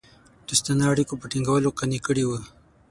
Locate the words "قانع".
1.79-1.99